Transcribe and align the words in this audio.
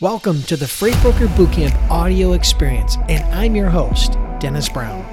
Welcome 0.00 0.44
to 0.44 0.56
the 0.56 0.68
Freight 0.68 0.94
Broker 1.02 1.26
Bootcamp 1.26 1.74
audio 1.90 2.34
experience, 2.34 2.96
and 3.08 3.24
I'm 3.34 3.56
your 3.56 3.68
host, 3.68 4.12
Dennis 4.38 4.68
Brown. 4.68 5.04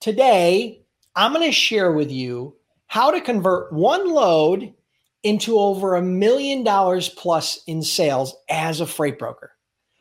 Today, 0.00 0.82
I'm 1.14 1.32
going 1.32 1.46
to 1.46 1.52
share 1.52 1.92
with 1.92 2.10
you 2.10 2.56
how 2.88 3.12
to 3.12 3.20
convert 3.20 3.72
one 3.72 4.10
load 4.10 4.74
into 5.22 5.56
over 5.56 5.94
a 5.94 6.02
million 6.02 6.64
dollars 6.64 7.10
plus 7.10 7.62
in 7.68 7.80
sales 7.80 8.34
as 8.50 8.80
a 8.80 8.86
freight 8.86 9.16
broker. 9.16 9.52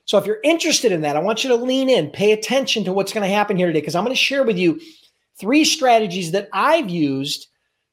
So, 0.06 0.18
if 0.18 0.26
you're 0.26 0.42
interested 0.44 0.92
in 0.92 1.02
that, 1.02 1.16
I 1.16 1.20
want 1.20 1.44
you 1.44 1.52
to 1.52 1.64
lean 1.64 1.92
in, 1.92 2.10
pay 2.10 2.32
attention 2.32 2.86
to 2.86 2.92
what's 2.92 3.14
going 3.14 3.22
to 3.22 3.36
happen 3.36 3.56
here 3.56 3.68
today, 3.68 3.82
because 3.82 3.94
I'm 3.94 4.04
going 4.04 4.16
to 4.16 4.20
share 4.20 4.44
with 4.44 4.58
you 4.58 4.82
three 5.40 5.64
strategies 5.64 6.32
that 6.32 6.50
I've 6.54 6.90
used 6.90 7.50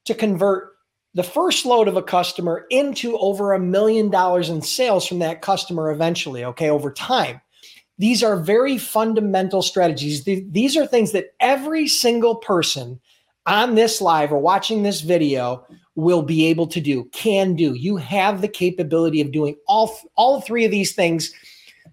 to 0.06 0.14
convert 0.14 0.71
the 1.14 1.22
first 1.22 1.66
load 1.66 1.88
of 1.88 1.96
a 1.96 2.02
customer 2.02 2.66
into 2.70 3.16
over 3.18 3.52
a 3.52 3.60
million 3.60 4.10
dollars 4.10 4.48
in 4.48 4.62
sales 4.62 5.06
from 5.06 5.18
that 5.18 5.42
customer 5.42 5.90
eventually, 5.90 6.44
okay, 6.44 6.70
over 6.70 6.90
time. 6.90 7.40
These 7.98 8.22
are 8.22 8.36
very 8.36 8.78
fundamental 8.78 9.62
strategies. 9.62 10.24
These 10.24 10.76
are 10.76 10.86
things 10.86 11.12
that 11.12 11.34
every 11.40 11.86
single 11.86 12.36
person 12.36 12.98
on 13.46 13.74
this 13.74 14.00
live 14.00 14.32
or 14.32 14.38
watching 14.38 14.82
this 14.82 15.02
video 15.02 15.66
will 15.94 16.22
be 16.22 16.46
able 16.46 16.66
to 16.68 16.80
do, 16.80 17.04
can 17.12 17.54
do. 17.54 17.74
You 17.74 17.96
have 17.98 18.40
the 18.40 18.48
capability 18.48 19.20
of 19.20 19.30
doing 19.30 19.56
all, 19.66 19.94
all 20.16 20.40
three 20.40 20.64
of 20.64 20.70
these 20.70 20.94
things. 20.94 21.32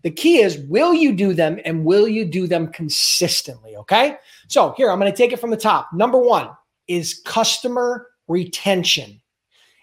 The 0.04 0.12
key 0.12 0.40
is 0.40 0.58
will 0.58 0.94
you 0.94 1.12
do 1.12 1.34
them 1.34 1.60
and 1.66 1.84
will 1.84 2.08
you 2.08 2.24
do 2.24 2.48
them 2.48 2.70
consistently? 2.70 3.76
Okay. 3.76 4.16
So 4.48 4.74
here, 4.78 4.90
I'm 4.90 5.00
going 5.00 5.12
to 5.12 5.18
take 5.18 5.34
it 5.34 5.40
from 5.42 5.52
the 5.52 5.58
top. 5.58 5.90
Number 5.94 6.18
one 6.18 6.50
is 6.88 7.22
customer 7.26 8.08
retention. 8.30 9.20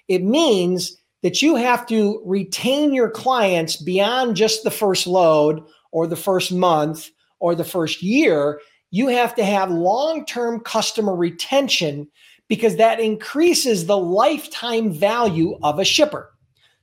It 0.09 0.23
means 0.23 0.97
that 1.23 1.43
you 1.43 1.57
have 1.57 1.87
to 1.89 2.23
retain 2.25 2.95
your 2.95 3.11
clients 3.11 3.77
beyond 3.77 4.37
just 4.37 4.63
the 4.63 4.71
first 4.71 5.07
load 5.07 5.63
or 5.91 6.07
the 6.07 6.17
first 6.17 6.53
month 6.53 7.11
or 7.41 7.55
the 7.55 7.65
first 7.65 8.03
year. 8.03 8.61
You 8.91 9.09
have 9.09 9.35
to 9.35 9.45
have 9.45 9.71
long 9.71 10.25
term 10.25 10.61
customer 10.61 11.15
retention 11.15 12.09
because 12.49 12.77
that 12.77 13.01
increases 13.01 13.87
the 13.87 13.99
lifetime 13.99 14.93
value 14.93 15.59
of 15.63 15.79
a 15.79 15.85
shipper. 15.85 16.33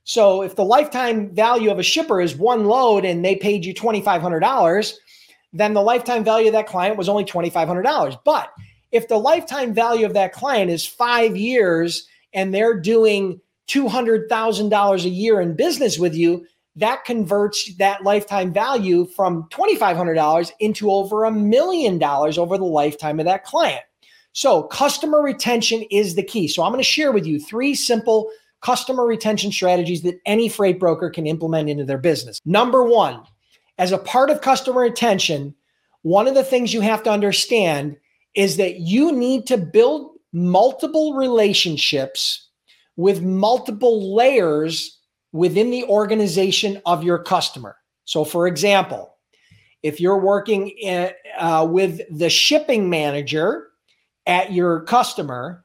So 0.04 0.42
if 0.42 0.54
the 0.54 0.64
lifetime 0.64 1.34
value 1.34 1.70
of 1.70 1.78
a 1.78 1.82
shipper 1.82 2.20
is 2.20 2.36
one 2.36 2.66
load 2.66 3.06
and 3.06 3.24
they 3.24 3.36
paid 3.36 3.64
you 3.64 3.72
$2,500, 3.72 4.92
then 5.54 5.72
the 5.72 5.80
lifetime 5.80 6.22
value 6.22 6.48
of 6.48 6.52
that 6.52 6.66
client 6.66 6.98
was 6.98 7.08
only 7.08 7.24
$2,500. 7.24 8.18
But 8.24 8.52
if 8.94 9.08
the 9.08 9.18
lifetime 9.18 9.74
value 9.74 10.06
of 10.06 10.14
that 10.14 10.32
client 10.32 10.70
is 10.70 10.86
five 10.86 11.36
years 11.36 12.06
and 12.32 12.54
they're 12.54 12.78
doing 12.78 13.40
$200,000 13.68 15.04
a 15.04 15.08
year 15.08 15.40
in 15.40 15.56
business 15.56 15.98
with 15.98 16.14
you, 16.14 16.46
that 16.76 17.04
converts 17.04 17.74
that 17.76 18.04
lifetime 18.04 18.52
value 18.52 19.04
from 19.06 19.48
$2,500 19.50 20.52
into 20.60 20.92
over 20.92 21.24
a 21.24 21.32
million 21.32 21.98
dollars 21.98 22.38
over 22.38 22.56
the 22.56 22.64
lifetime 22.64 23.18
of 23.18 23.26
that 23.26 23.44
client. 23.44 23.82
So, 24.32 24.64
customer 24.64 25.20
retention 25.20 25.82
is 25.90 26.14
the 26.14 26.22
key. 26.22 26.46
So, 26.46 26.62
I'm 26.62 26.70
going 26.70 26.80
to 26.80 26.84
share 26.84 27.10
with 27.12 27.26
you 27.26 27.40
three 27.40 27.74
simple 27.74 28.30
customer 28.60 29.04
retention 29.04 29.50
strategies 29.50 30.02
that 30.02 30.20
any 30.24 30.48
freight 30.48 30.78
broker 30.78 31.10
can 31.10 31.26
implement 31.26 31.68
into 31.68 31.84
their 31.84 31.98
business. 31.98 32.40
Number 32.44 32.84
one, 32.84 33.22
as 33.78 33.90
a 33.92 33.98
part 33.98 34.30
of 34.30 34.40
customer 34.40 34.82
retention, 34.82 35.54
one 36.02 36.28
of 36.28 36.34
the 36.34 36.44
things 36.44 36.72
you 36.72 36.80
have 36.80 37.02
to 37.04 37.10
understand 37.10 37.96
is 38.34 38.56
that 38.56 38.80
you 38.80 39.12
need 39.12 39.46
to 39.46 39.56
build 39.56 40.16
multiple 40.32 41.14
relationships 41.14 42.48
with 42.96 43.22
multiple 43.22 44.14
layers 44.14 44.98
within 45.32 45.70
the 45.70 45.84
organization 45.84 46.80
of 46.86 47.02
your 47.02 47.18
customer. 47.18 47.76
So, 48.04 48.24
for 48.24 48.46
example, 48.46 49.16
if 49.82 50.00
you're 50.00 50.20
working 50.20 50.68
in, 50.68 51.10
uh, 51.38 51.66
with 51.70 52.00
the 52.10 52.30
shipping 52.30 52.88
manager 52.88 53.68
at 54.26 54.52
your 54.52 54.82
customer, 54.82 55.64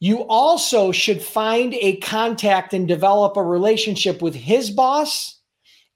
you 0.00 0.24
also 0.24 0.92
should 0.92 1.22
find 1.22 1.74
a 1.74 1.96
contact 1.98 2.74
and 2.74 2.86
develop 2.86 3.36
a 3.36 3.42
relationship 3.42 4.22
with 4.22 4.34
his 4.34 4.70
boss 4.70 5.40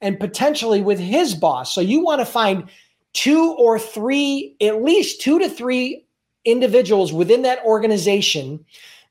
and 0.01 0.19
potentially 0.19 0.81
with 0.81 0.99
his 0.99 1.35
boss. 1.35 1.75
So, 1.75 1.81
you 1.81 2.01
want 2.03 2.21
to 2.21 2.27
find 2.27 2.69
two 3.13 3.55
or 3.59 3.79
three, 3.79 4.57
at 4.61 4.83
least 4.83 5.21
two 5.21 5.39
to 5.39 5.49
three 5.49 6.05
individuals 6.45 7.13
within 7.13 7.43
that 7.43 7.65
organization 7.65 8.65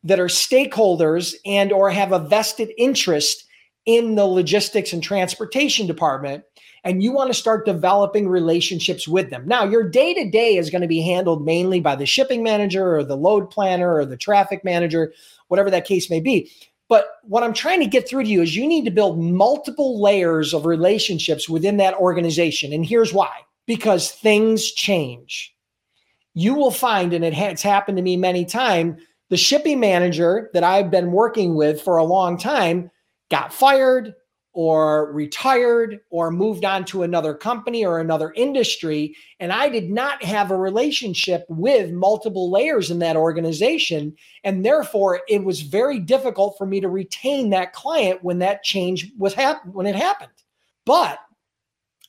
that 0.03 0.19
are 0.19 0.27
stakeholders 0.27 1.35
and 1.45 1.71
or 1.71 1.89
have 1.89 2.11
a 2.11 2.19
vested 2.19 2.71
interest 2.77 3.45
in 3.85 4.15
the 4.15 4.25
logistics 4.25 4.93
and 4.93 5.03
transportation 5.03 5.87
department 5.87 6.43
and 6.87 7.03
you 7.03 7.11
want 7.11 7.29
to 7.29 7.33
start 7.33 7.65
developing 7.65 8.29
relationships 8.29 9.09
with 9.09 9.29
them. 9.29 9.45
Now, 9.45 9.65
your 9.65 9.83
day 9.83 10.13
to 10.13 10.29
day 10.29 10.55
is 10.55 10.69
going 10.69 10.83
to 10.83 10.87
be 10.87 11.01
handled 11.01 11.43
mainly 11.43 11.81
by 11.81 11.95
the 11.95 12.05
shipping 12.05 12.43
manager 12.43 12.95
or 12.95 13.03
the 13.03 13.17
load 13.17 13.49
planner 13.49 13.95
or 13.95 14.05
the 14.05 14.15
traffic 14.15 14.63
manager, 14.63 15.11
whatever 15.49 15.69
that 15.69 15.85
case 15.85 16.09
may 16.09 16.21
be. 16.21 16.49
But 16.87 17.07
what 17.23 17.43
I'm 17.43 17.53
trying 17.53 17.81
to 17.81 17.87
get 17.87 18.07
through 18.07 18.23
to 18.23 18.29
you 18.29 18.41
is 18.41 18.55
you 18.55 18.65
need 18.65 18.85
to 18.85 18.91
build 18.91 19.21
multiple 19.21 20.01
layers 20.01 20.53
of 20.53 20.65
relationships 20.65 21.49
within 21.49 21.75
that 21.77 21.95
organization. 21.95 22.71
And 22.71 22.85
here's 22.85 23.13
why 23.13 23.31
because 23.67 24.11
things 24.11 24.71
change. 24.71 25.53
You 26.33 26.55
will 26.55 26.71
find, 26.71 27.13
and 27.13 27.23
it 27.23 27.33
it's 27.33 27.61
happened 27.61 27.97
to 27.97 28.03
me 28.03 28.17
many 28.17 28.45
times, 28.45 29.01
the 29.29 29.37
shipping 29.37 29.79
manager 29.79 30.49
that 30.53 30.63
I've 30.63 30.89
been 30.89 31.11
working 31.11 31.55
with 31.55 31.81
for 31.81 31.97
a 31.97 32.03
long 32.03 32.37
time 32.37 32.89
got 33.29 33.53
fired 33.53 34.15
or 34.53 35.11
retired 35.13 35.99
or 36.09 36.31
moved 36.31 36.65
on 36.65 36.83
to 36.83 37.03
another 37.03 37.35
company 37.35 37.85
or 37.85 37.99
another 37.99 38.33
industry. 38.35 39.15
And 39.39 39.51
I 39.51 39.69
did 39.69 39.91
not 39.91 40.23
have 40.23 40.49
a 40.49 40.57
relationship 40.57 41.45
with 41.47 41.91
multiple 41.91 42.49
layers 42.49 42.89
in 42.89 42.97
that 42.99 43.17
organization. 43.17 44.15
And 44.43 44.65
therefore, 44.65 45.21
it 45.27 45.43
was 45.43 45.61
very 45.61 45.99
difficult 45.99 46.57
for 46.57 46.65
me 46.65 46.79
to 46.79 46.89
retain 46.89 47.51
that 47.51 47.73
client 47.73 48.23
when 48.23 48.39
that 48.39 48.63
change 48.63 49.11
was 49.19 49.35
happened, 49.35 49.75
when 49.75 49.85
it 49.85 49.95
happened. 49.95 50.31
But 50.85 51.19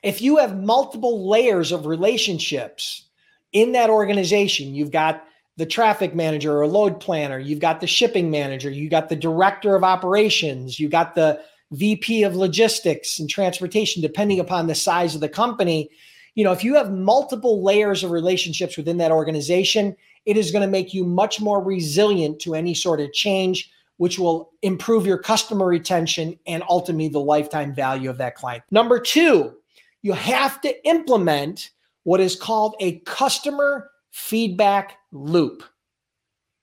if 0.03 0.23
you 0.23 0.37
have 0.37 0.63
multiple 0.63 1.29
layers 1.29 1.73
of 1.73 1.87
relationships 1.87 3.09
in 3.53 3.73
that 3.73 3.91
organization, 3.91 4.75
you've 4.75 4.91
got 4.91 5.25
the 5.57 5.67
traffic 5.67 6.15
manager 6.15 6.57
or 6.57 6.67
load 6.67 7.01
planner, 7.01 7.39
you've 7.39 7.59
got 7.59 7.81
the 7.81 7.87
shipping 7.87 8.31
manager, 8.31 8.71
you 8.71 8.89
got 8.89 9.09
the 9.09 9.17
director 9.17 9.75
of 9.75 9.83
operations, 9.83 10.79
you 10.79 10.89
got 10.89 11.15
the 11.15 11.41
VP 11.73 12.23
of 12.23 12.37
logistics 12.37 13.19
and 13.19 13.29
transportation, 13.29 14.01
depending 14.01 14.41
upon 14.41 14.67
the 14.67 14.75
size 14.75 15.15
of 15.15 15.21
the 15.21 15.29
company. 15.29 15.91
You 16.35 16.45
know, 16.45 16.53
if 16.53 16.63
you 16.63 16.75
have 16.77 16.93
multiple 16.93 17.63
layers 17.63 18.05
of 18.05 18.13
relationships 18.13 18.77
within 18.77 18.99
that 18.99 19.11
organization, 19.11 19.97
it 20.25 20.37
is 20.37 20.53
going 20.53 20.63
to 20.63 20.71
make 20.71 20.95
you 20.95 21.05
much 21.05 21.41
more 21.41 21.63
resilient 21.63 22.41
to 22.41 22.55
any 22.55 22.73
sort 22.73 23.01
of 23.01 23.13
change, 23.13 23.71
which 23.97 24.19
will 24.19 24.53
improve 24.63 25.07
your 25.07 25.19
customer 25.19 25.67
retention 25.67 26.39
and 26.47 26.63
ultimately 26.69 27.09
the 27.09 27.19
lifetime 27.19 27.75
value 27.75 28.09
of 28.09 28.19
that 28.19 28.37
client. 28.37 28.63
Number 28.71 29.01
two, 29.01 29.55
you 30.03 30.13
have 30.13 30.61
to 30.63 30.89
implement 30.89 31.71
what 32.05 32.21
is 32.21 32.37
called 32.37 32.77
a 32.81 33.01
customer 33.01 33.91
feedback 34.11 34.97
loop. 35.13 35.63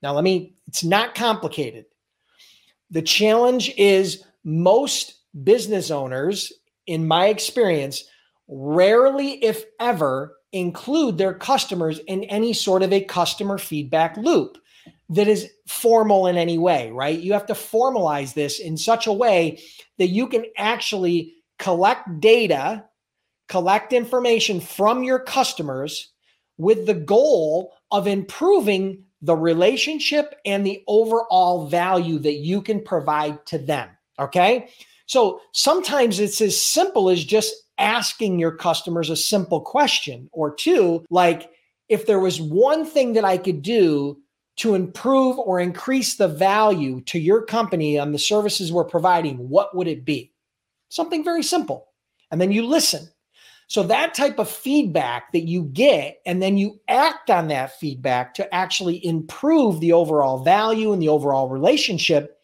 Now, 0.01 0.13
let 0.13 0.23
me, 0.23 0.55
it's 0.67 0.83
not 0.83 1.15
complicated. 1.15 1.85
The 2.89 3.01
challenge 3.01 3.73
is 3.77 4.23
most 4.43 5.15
business 5.43 5.91
owners, 5.91 6.53
in 6.87 7.07
my 7.07 7.27
experience, 7.27 8.03
rarely, 8.47 9.43
if 9.43 9.65
ever, 9.79 10.35
include 10.51 11.17
their 11.17 11.33
customers 11.33 11.99
in 12.07 12.23
any 12.25 12.53
sort 12.53 12.83
of 12.83 12.93
a 12.93 13.03
customer 13.03 13.57
feedback 13.57 14.15
loop 14.17 14.57
that 15.09 15.27
is 15.27 15.49
formal 15.67 16.27
in 16.27 16.37
any 16.37 16.57
way, 16.57 16.89
right? 16.91 17.19
You 17.19 17.33
have 17.33 17.45
to 17.47 17.53
formalize 17.53 18.33
this 18.33 18.59
in 18.59 18.77
such 18.77 19.07
a 19.07 19.13
way 19.13 19.59
that 19.97 20.07
you 20.07 20.27
can 20.27 20.45
actually 20.57 21.33
collect 21.59 22.19
data, 22.19 22.85
collect 23.47 23.93
information 23.93 24.59
from 24.59 25.03
your 25.03 25.19
customers 25.19 26.11
with 26.57 26.85
the 26.85 26.93
goal 26.93 27.73
of 27.91 28.07
improving 28.07 29.03
the 29.21 29.35
relationship 29.35 30.35
and 30.45 30.65
the 30.65 30.83
overall 30.87 31.67
value 31.67 32.19
that 32.19 32.35
you 32.35 32.61
can 32.61 32.81
provide 32.81 33.45
to 33.47 33.57
them. 33.57 33.89
Okay. 34.19 34.69
So 35.07 35.41
sometimes 35.51 36.19
it's 36.19 36.41
as 36.41 36.61
simple 36.61 37.09
as 37.09 37.23
just 37.23 37.53
asking 37.77 38.39
your 38.39 38.51
customers 38.51 39.09
a 39.09 39.15
simple 39.15 39.61
question 39.61 40.29
or 40.31 40.53
two, 40.53 41.05
like, 41.09 41.49
if 41.87 42.07
there 42.07 42.19
was 42.19 42.41
one 42.41 42.85
thing 42.85 43.13
that 43.13 43.25
I 43.25 43.37
could 43.37 43.61
do 43.61 44.17
to 44.57 44.73
improve 44.73 45.37
or 45.37 45.59
increase 45.59 46.15
the 46.15 46.27
value 46.27 47.01
to 47.01 47.19
your 47.19 47.43
company 47.43 47.99
on 47.99 48.11
the 48.11 48.17
services 48.17 48.71
we're 48.71 48.85
providing, 48.85 49.49
what 49.49 49.75
would 49.75 49.87
it 49.87 50.05
be? 50.05 50.31
Something 50.89 51.23
very 51.23 51.43
simple. 51.43 51.89
And 52.31 52.41
then 52.41 52.51
you 52.51 52.65
listen 52.65 53.07
so 53.67 53.83
that 53.83 54.13
type 54.13 54.37
of 54.37 54.49
feedback 54.49 55.31
that 55.31 55.47
you 55.47 55.63
get, 55.63 56.21
and 56.25 56.41
then 56.41 56.57
you 56.57 56.79
act 56.87 57.29
on 57.29 57.47
that 57.47 57.79
feedback 57.79 58.33
to 58.35 58.53
actually 58.53 59.03
improve 59.05 59.79
the 59.79 59.91
overall 59.91 60.43
value 60.43 60.93
and 60.93 61.01
the 61.01 61.09
overall 61.09 61.49
relationship 61.49 62.39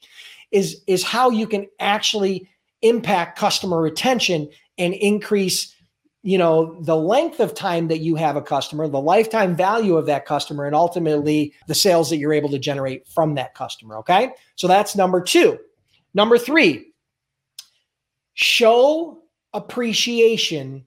is 0.51 0.81
is 0.87 1.03
how 1.03 1.29
you 1.29 1.47
can 1.47 1.67
actually 1.79 2.49
impact 2.81 3.37
customer 3.37 3.79
retention 3.79 4.49
and 4.77 4.93
increase 4.95 5.75
you 6.23 6.37
know 6.37 6.75
the 6.81 6.95
length 6.95 7.39
of 7.39 7.53
time 7.53 7.87
that 7.87 7.99
you 7.99 8.15
have 8.15 8.35
a 8.35 8.41
customer 8.41 8.87
the 8.87 8.99
lifetime 8.99 9.55
value 9.55 9.95
of 9.95 10.07
that 10.07 10.25
customer 10.25 10.65
and 10.65 10.75
ultimately 10.75 11.53
the 11.67 11.75
sales 11.75 12.09
that 12.09 12.17
you're 12.17 12.33
able 12.33 12.49
to 12.49 12.59
generate 12.59 13.07
from 13.07 13.35
that 13.35 13.53
customer 13.53 13.97
okay? 13.97 14.31
So 14.55 14.67
that's 14.67 14.95
number 14.95 15.21
2 15.21 15.57
number 16.13 16.37
3 16.37 16.85
show 18.33 19.23
appreciation 19.53 20.85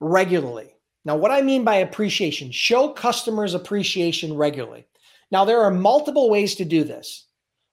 regularly. 0.00 0.74
Now 1.04 1.16
what 1.16 1.30
i 1.30 1.42
mean 1.42 1.64
by 1.64 1.76
appreciation 1.76 2.50
show 2.50 2.90
customers 2.90 3.54
appreciation 3.54 4.34
regularly. 4.34 4.86
Now 5.30 5.44
there 5.44 5.62
are 5.62 5.70
multiple 5.70 6.30
ways 6.30 6.54
to 6.56 6.64
do 6.64 6.84
this. 6.84 7.26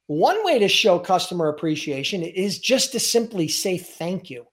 One 0.07 0.43
way 0.45 0.59
to 0.59 0.67
show 0.67 0.99
customer 0.99 1.49
appreciation 1.49 2.21
is 2.21 2.59
just 2.59 2.91
to 2.91 2.99
simply 2.99 3.47
say 3.47 3.77
thank 3.77 4.29
you. 4.29 4.45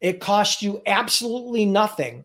It 0.00 0.20
costs 0.20 0.62
you 0.62 0.82
absolutely 0.86 1.66
nothing. 1.66 2.24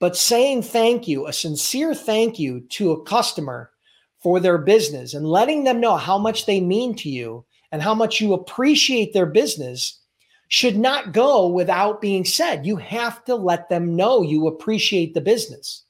But 0.00 0.16
saying 0.16 0.62
thank 0.62 1.06
you, 1.06 1.26
a 1.26 1.32
sincere 1.32 1.94
thank 1.94 2.38
you 2.38 2.60
to 2.70 2.92
a 2.92 3.02
customer 3.04 3.70
for 4.18 4.40
their 4.40 4.58
business 4.58 5.14
and 5.14 5.26
letting 5.26 5.64
them 5.64 5.80
know 5.80 5.96
how 5.96 6.18
much 6.18 6.46
they 6.46 6.60
mean 6.60 6.94
to 6.96 7.08
you 7.08 7.44
and 7.70 7.82
how 7.82 7.94
much 7.94 8.20
you 8.20 8.32
appreciate 8.32 9.12
their 9.12 9.26
business 9.26 10.00
should 10.50 10.76
not 10.76 11.12
go 11.12 11.48
without 11.48 12.00
being 12.00 12.24
said. 12.24 12.66
You 12.66 12.76
have 12.76 13.24
to 13.24 13.34
let 13.34 13.68
them 13.70 13.96
know 13.96 14.22
you 14.22 14.46
appreciate 14.46 15.14
the 15.14 15.20
business. 15.20 15.84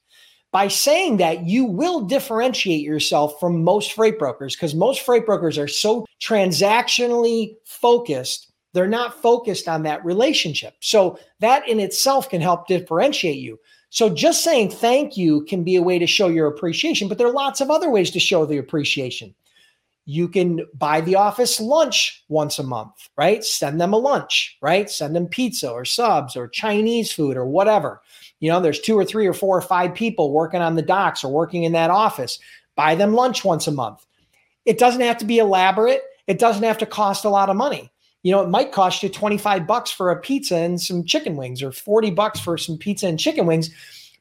By 0.51 0.69
saying 0.69 1.17
that, 1.17 1.45
you 1.45 1.65
will 1.65 2.01
differentiate 2.01 2.81
yourself 2.81 3.39
from 3.39 3.63
most 3.63 3.93
freight 3.93 4.17
brokers 4.17 4.55
because 4.55 4.73
most 4.73 5.01
freight 5.01 5.25
brokers 5.25 5.57
are 5.57 5.67
so 5.67 6.05
transactionally 6.21 7.55
focused 7.65 8.51
they're 8.73 8.87
not 8.87 9.21
focused 9.21 9.67
on 9.67 9.83
that 9.83 10.03
relationship. 10.05 10.75
So 10.79 11.19
that 11.39 11.67
in 11.67 11.79
itself 11.79 12.29
can 12.29 12.41
help 12.41 12.67
differentiate 12.67 13.37
you. 13.37 13.59
So 13.89 14.09
just 14.09 14.43
saying 14.43 14.71
thank 14.71 15.17
you 15.17 15.43
can 15.43 15.63
be 15.63 15.75
a 15.75 15.81
way 15.81 15.99
to 15.99 16.07
show 16.07 16.29
your 16.29 16.47
appreciation, 16.47 17.09
but 17.09 17.17
there 17.17 17.27
are 17.27 17.33
lots 17.33 17.59
of 17.59 17.69
other 17.69 17.89
ways 17.89 18.11
to 18.11 18.19
show 18.19 18.45
the 18.45 18.57
appreciation. 18.57 19.35
You 20.05 20.27
can 20.27 20.65
buy 20.73 21.01
the 21.01 21.15
office 21.15 21.59
lunch 21.59 22.23
once 22.27 22.59
a 22.59 22.63
month, 22.63 23.09
right? 23.17 23.43
Send 23.43 23.79
them 23.79 23.93
a 23.93 23.97
lunch, 23.97 24.57
right? 24.61 24.89
Send 24.89 25.15
them 25.15 25.27
pizza 25.27 25.69
or 25.69 25.85
subs 25.85 26.35
or 26.35 26.47
Chinese 26.47 27.11
food 27.11 27.37
or 27.37 27.45
whatever. 27.45 28.01
You 28.39 28.49
know, 28.49 28.59
there's 28.59 28.79
two 28.79 28.97
or 28.97 29.05
three 29.05 29.27
or 29.27 29.33
four 29.33 29.57
or 29.57 29.61
five 29.61 29.93
people 29.93 30.31
working 30.31 30.61
on 30.61 30.75
the 30.75 30.81
docks 30.81 31.23
or 31.23 31.31
working 31.31 31.63
in 31.63 31.73
that 31.73 31.91
office. 31.91 32.39
Buy 32.75 32.95
them 32.95 33.13
lunch 33.13 33.45
once 33.45 33.67
a 33.67 33.71
month. 33.71 34.05
It 34.65 34.79
doesn't 34.79 35.01
have 35.01 35.17
to 35.19 35.25
be 35.25 35.37
elaborate. 35.37 36.01
It 36.27 36.39
doesn't 36.39 36.63
have 36.63 36.77
to 36.79 36.85
cost 36.85 37.25
a 37.25 37.29
lot 37.29 37.49
of 37.49 37.55
money 37.55 37.91
you 38.23 38.31
know, 38.31 38.41
it 38.41 38.49
might 38.49 38.71
cost 38.71 39.01
you 39.01 39.09
25 39.09 39.65
bucks 39.65 39.91
for 39.91 40.11
a 40.11 40.19
pizza 40.19 40.55
and 40.55 40.79
some 40.79 41.03
chicken 41.03 41.35
wings 41.35 41.63
or 41.63 41.71
40 41.71 42.11
bucks 42.11 42.39
for 42.39 42.57
some 42.57 42.77
pizza 42.77 43.07
and 43.07 43.19
chicken 43.19 43.45
wings. 43.45 43.71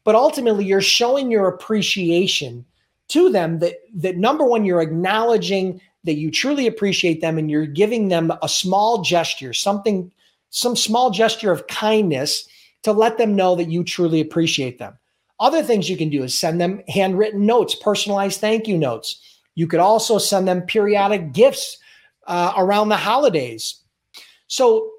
But 0.05 0.15
ultimately, 0.15 0.65
you're 0.65 0.81
showing 0.81 1.31
your 1.31 1.47
appreciation 1.47 2.65
to 3.10 3.30
them 3.30 3.58
that, 3.60 3.74
that 3.94 4.16
number 4.16 4.44
one, 4.44 4.64
you're 4.64 4.80
acknowledging 4.80 5.80
that 6.04 6.14
you 6.14 6.30
truly 6.30 6.66
appreciate 6.66 7.20
them 7.20 7.38
and 7.38 7.50
you're 7.50 7.66
giving 7.66 8.08
them 8.08 8.32
a 8.42 8.48
small 8.48 9.02
gesture, 9.02 9.52
something, 9.52 10.10
some 10.50 10.74
small 10.74 11.10
gesture 11.10 11.52
of 11.52 11.66
kindness 11.66 12.48
to 12.82 12.92
let 12.92 13.18
them 13.18 13.36
know 13.36 13.54
that 13.54 13.70
you 13.70 13.84
truly 13.84 14.20
appreciate 14.20 14.78
them. 14.78 14.96
Other 15.38 15.62
things 15.62 15.88
you 15.88 15.96
can 15.96 16.08
do 16.08 16.22
is 16.22 16.38
send 16.38 16.60
them 16.60 16.82
handwritten 16.88 17.44
notes, 17.44 17.74
personalized 17.74 18.40
thank 18.40 18.66
you 18.66 18.78
notes. 18.78 19.20
You 19.54 19.66
could 19.66 19.80
also 19.80 20.18
send 20.18 20.48
them 20.48 20.62
periodic 20.62 21.32
gifts 21.32 21.78
uh, 22.26 22.54
around 22.56 22.88
the 22.88 22.96
holidays 22.96 23.80
so 24.50 24.90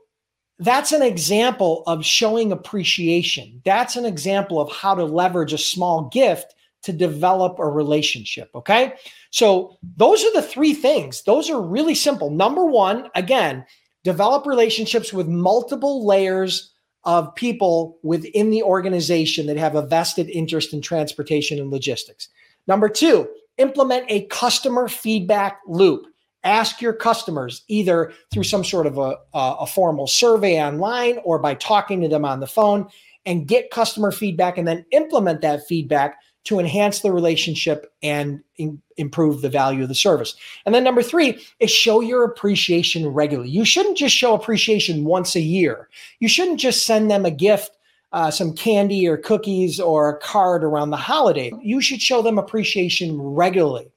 that's 0.59 0.93
an 0.93 1.01
example 1.01 1.83
of 1.85 2.05
showing 2.05 2.53
appreciation. 2.53 3.61
That's 3.65 3.97
an 3.97 4.05
example 4.05 4.61
of 4.61 4.71
how 4.71 4.95
to 4.95 5.03
leverage 5.03 5.51
a 5.51 5.57
small 5.57 6.07
gift 6.07 6.55
to 6.83 6.93
develop 6.93 7.59
a 7.59 7.67
relationship. 7.67 8.49
Okay. 8.55 8.93
So 9.29 9.77
those 9.97 10.23
are 10.23 10.33
the 10.33 10.41
three 10.41 10.73
things. 10.73 11.23
Those 11.23 11.49
are 11.49 11.61
really 11.61 11.95
simple. 11.95 12.29
Number 12.29 12.65
one, 12.65 13.09
again, 13.15 13.65
develop 14.03 14.45
relationships 14.45 15.13
with 15.13 15.27
multiple 15.27 16.05
layers 16.05 16.71
of 17.03 17.33
people 17.35 17.97
within 18.03 18.51
the 18.51 18.63
organization 18.63 19.47
that 19.47 19.57
have 19.57 19.75
a 19.75 19.85
vested 19.85 20.29
interest 20.29 20.73
in 20.73 20.81
transportation 20.81 21.59
and 21.59 21.71
logistics. 21.71 22.29
Number 22.67 22.89
two, 22.89 23.27
implement 23.57 24.05
a 24.09 24.25
customer 24.27 24.87
feedback 24.87 25.59
loop 25.67 26.05
ask 26.43 26.81
your 26.81 26.93
customers 26.93 27.63
either 27.67 28.13
through 28.31 28.43
some 28.43 28.63
sort 28.63 28.87
of 28.87 28.97
a, 28.97 29.15
a, 29.33 29.67
formal 29.67 30.07
survey 30.07 30.61
online 30.61 31.19
or 31.23 31.37
by 31.37 31.53
talking 31.55 32.01
to 32.01 32.07
them 32.07 32.25
on 32.25 32.39
the 32.39 32.47
phone 32.47 32.87
and 33.25 33.47
get 33.47 33.69
customer 33.69 34.11
feedback 34.11 34.57
and 34.57 34.67
then 34.67 34.85
implement 34.91 35.41
that 35.41 35.65
feedback 35.67 36.17
to 36.43 36.59
enhance 36.59 36.99
the 37.01 37.11
relationship 37.11 37.93
and 38.01 38.41
in, 38.57 38.81
improve 38.97 39.41
the 39.41 39.49
value 39.49 39.83
of 39.83 39.89
the 39.89 39.95
service. 39.95 40.35
And 40.65 40.73
then 40.73 40.83
number 40.83 41.03
three 41.03 41.41
is 41.59 41.69
show 41.69 42.01
your 42.01 42.23
appreciation 42.23 43.07
regularly. 43.07 43.49
You 43.49 43.65
shouldn't 43.65 43.97
just 43.97 44.15
show 44.15 44.33
appreciation 44.33 45.05
once 45.05 45.35
a 45.35 45.41
year. 45.41 45.89
You 46.19 46.27
shouldn't 46.27 46.59
just 46.59 46.85
send 46.85 47.11
them 47.11 47.25
a 47.25 47.31
gift, 47.31 47.77
uh, 48.11 48.31
some 48.31 48.53
candy 48.53 49.07
or 49.07 49.17
cookies 49.17 49.79
or 49.79 50.09
a 50.09 50.17
card 50.19 50.63
around 50.63 50.89
the 50.89 50.97
holiday. 50.97 51.51
You 51.61 51.81
should 51.81 52.01
show 52.01 52.21
them 52.21 52.37
appreciation 52.37 53.21
regularly. 53.21 53.91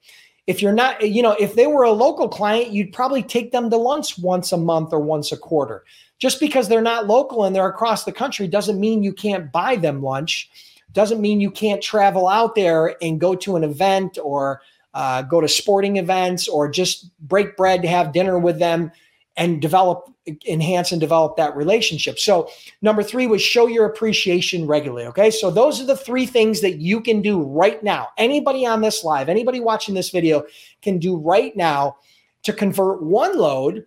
If 0.47 0.61
you're 0.61 0.73
not, 0.73 1.01
you 1.01 1.23
know, 1.23 1.35
if 1.39 1.55
they 1.55 1.65
were 1.65 1.83
a 1.83 1.91
local 1.91 2.29
client, 2.29 2.69
you'd 2.69 2.93
probably 2.93 3.23
take 3.23 3.51
them 3.51 3.71
to 3.71 3.77
lunch 3.77 4.19
once 4.19 4.51
a 4.51 4.57
month 4.57 4.93
or 4.93 4.99
once 4.99 5.31
a 5.31 5.37
quarter. 5.37 5.83
Just 6.19 6.39
because 6.39 6.69
they're 6.69 6.81
not 6.81 7.07
local 7.07 7.43
and 7.43 7.55
they're 7.55 7.67
across 7.67 8.03
the 8.03 8.11
country 8.11 8.47
doesn't 8.47 8.79
mean 8.79 9.03
you 9.03 9.11
can't 9.11 9.51
buy 9.51 9.75
them 9.75 10.03
lunch. 10.03 10.49
Doesn't 10.95 11.21
mean 11.21 11.41
you 11.41 11.51
can't 11.51 11.81
travel 11.81 12.27
out 12.27 12.55
there 12.55 12.95
and 13.03 13.19
go 13.19 13.35
to 13.35 13.55
an 13.55 13.63
event 13.63 14.17
or 14.23 14.61
uh, 14.93 15.21
go 15.21 15.41
to 15.41 15.47
sporting 15.47 15.97
events 15.97 16.47
or 16.47 16.69
just 16.69 17.11
break 17.19 17.57
bread 17.57 17.81
to 17.81 17.87
have 17.87 18.13
dinner 18.13 18.39
with 18.39 18.57
them 18.57 18.91
and 19.35 19.61
develop 19.61 20.09
enhance 20.47 20.91
and 20.91 21.01
develop 21.01 21.35
that 21.35 21.55
relationship. 21.55 22.17
So, 22.17 22.49
number 22.81 23.03
three 23.03 23.27
was 23.27 23.41
show 23.41 23.67
your 23.67 23.85
appreciation 23.85 24.65
regularly. 24.65 25.05
Okay. 25.07 25.29
So, 25.29 25.51
those 25.51 25.81
are 25.81 25.85
the 25.85 25.97
three 25.97 26.25
things 26.25 26.61
that 26.61 26.77
you 26.77 27.01
can 27.01 27.21
do 27.21 27.43
right 27.43 27.83
now. 27.83 28.07
Anybody 28.17 28.65
on 28.65 28.81
this 28.81 29.03
live, 29.03 29.29
anybody 29.29 29.59
watching 29.59 29.93
this 29.93 30.09
video 30.09 30.45
can 30.81 30.97
do 30.97 31.17
right 31.17 31.55
now 31.55 31.97
to 32.43 32.53
convert 32.53 33.03
one 33.03 33.37
load 33.37 33.85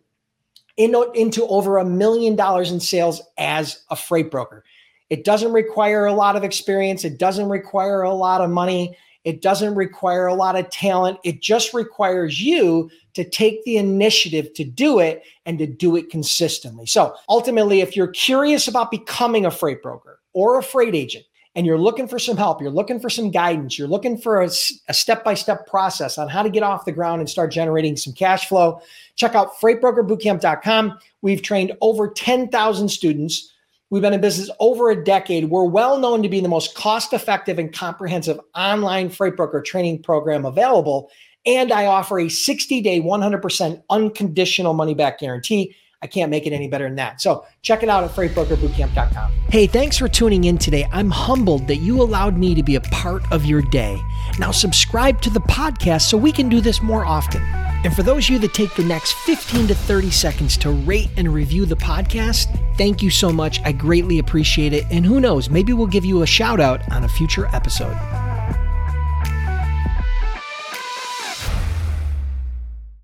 into, 0.77 1.11
into 1.15 1.47
over 1.47 1.79
a 1.79 1.85
million 1.85 2.37
dollars 2.37 2.71
in 2.71 2.81
sales 2.81 3.23
as 3.39 3.83
a 3.91 3.97
freight 3.97 4.31
broker. 4.31 4.63
It 5.11 5.25
doesn't 5.25 5.53
require 5.53 6.07
a 6.07 6.13
lot 6.13 6.37
of 6.37 6.45
experience, 6.45 7.05
it 7.05 7.19
doesn't 7.19 7.49
require 7.49 8.03
a 8.03 8.15
lot 8.15 8.41
of 8.41 8.51
money. 8.51 8.97
It 9.25 9.43
doesn't 9.43 9.75
require 9.75 10.27
a 10.27 10.33
lot 10.33 10.57
of 10.57 10.71
talent. 10.71 11.19
It 11.23 11.43
just 11.43 11.75
requires 11.75 12.41
you 12.41 12.89
to 13.13 13.29
take 13.29 13.63
the 13.65 13.77
initiative 13.77 14.55
to 14.55 14.65
do 14.65 15.01
it 15.01 15.23
and 15.45 15.59
to 15.59 15.67
do 15.67 15.97
it 15.97 16.09
consistently. 16.09 16.87
So 16.87 17.15
ultimately, 17.29 17.81
if 17.83 17.95
you're 17.95 18.07
curious 18.07 18.69
about 18.69 18.91
becoming 18.91 19.45
a 19.45 19.51
freight 19.51 19.83
broker 19.83 20.21
or 20.33 20.59
a 20.59 20.63
freight 20.63 20.95
agent, 20.95 21.27
and 21.55 21.67
you're 21.67 21.77
looking 21.77 22.07
for 22.07 22.19
some 22.19 22.37
help, 22.37 22.63
you're 22.63 22.71
looking 22.71 23.01
for 23.01 23.11
some 23.11 23.31
guidance, 23.31 23.79
you're 23.79 23.89
looking 23.89 24.17
for 24.17 24.41
a 24.43 24.49
step 24.49 25.25
by 25.25 25.35
step 25.35 25.67
process 25.67 26.17
on 26.17 26.29
how 26.29 26.43
to 26.43 26.51
get 26.51 26.63
off 26.63 26.85
the 26.85 26.93
ground 26.93 27.21
and 27.21 27.29
start 27.29 27.51
generating 27.51 27.97
some 27.97 28.13
cash 28.13 28.49
flow, 28.49 28.81
check 29.17 29.35
out 29.35 29.59
freightbrokerbootcamp.com. 29.61 30.99
We've 31.21 31.43
trained 31.43 31.73
over 31.81 32.09
10,000 32.09 32.89
students 32.89 33.53
We've 33.91 34.03
been 34.03 34.13
in 34.13 34.21
business 34.21 34.51
over 34.61 34.91
a 34.91 35.03
decade. 35.03 35.47
We're 35.47 35.65
well 35.65 35.99
known 35.99 36.23
to 36.23 36.29
be 36.29 36.41
the 36.41 36.49
most 36.49 36.75
cost 36.75 37.15
effective 37.15 37.59
and 37.59 37.73
comprehensive 37.73 38.39
online 38.55 39.09
freight 39.09 39.35
broker 39.35 39.63
training 39.63 40.03
program 40.03 40.45
available. 40.45 41.11
And 41.47 41.73
I 41.73 41.87
offer 41.87 42.21
a 42.21 42.29
60 42.29 42.83
day, 42.83 43.01
100% 43.01 43.83
unconditional 43.89 44.75
money 44.75 44.93
back 44.95 45.21
guarantee. 45.21 45.75
I 46.03 46.07
can't 46.07 46.31
make 46.31 46.47
it 46.47 46.53
any 46.53 46.69
better 46.69 46.85
than 46.85 46.97
that. 46.97 47.21
So 47.21 47.47
check 47.63 47.83
it 47.83 47.89
out 47.89 48.05
at 48.05 48.11
freightbrokerbootcamp.com. 48.11 49.33
Hey, 49.49 49.67
thanks 49.67 49.97
for 49.97 50.07
tuning 50.07 50.45
in 50.45 50.59
today. 50.59 50.87
I'm 50.93 51.11
humbled 51.11 51.67
that 51.69 51.77
you 51.77 52.03
allowed 52.03 52.37
me 52.37 52.55
to 52.55 52.63
be 52.63 52.77
a 52.77 52.81
part 52.83 53.23
of 53.33 53.47
your 53.47 53.63
day. 53.63 53.99
Now, 54.39 54.51
subscribe 54.51 55.21
to 55.23 55.31
the 55.31 55.41
podcast 55.41 56.03
so 56.03 56.19
we 56.19 56.31
can 56.31 56.49
do 56.49 56.61
this 56.61 56.83
more 56.83 57.05
often. 57.05 57.43
And 57.85 57.95
for 57.95 58.03
those 58.03 58.27
of 58.27 58.31
you 58.31 58.39
that 58.41 58.55
take 58.55 58.75
the 58.75 58.85
next 58.85 59.13
15 59.13 59.69
to 59.69 59.75
30 59.75 60.11
seconds 60.11 60.57
to 60.59 60.71
rate 60.71 61.11
and 61.17 61.33
review 61.33 61.65
the 61.65 61.77
podcast, 61.77 62.47
thank 62.79 63.03
you 63.03 63.11
so 63.11 63.31
much. 63.31 63.61
I 63.65 63.73
greatly 63.73 64.21
appreciate 64.21 64.73
it. 64.73 64.87
And 64.91 65.05
who 65.05 65.21
knows, 65.21 65.51
maybe 65.51 65.73
we'll 65.73 65.89
give 65.89 66.05
you 66.05 66.23
a 66.23 66.27
shout 66.27 66.61
out 66.61 66.91
on 66.91 67.05
a 67.05 67.09
future 67.09 67.47
episode. 67.53 67.97